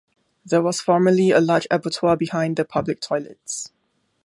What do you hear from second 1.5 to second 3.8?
abattoir behind the public toilets.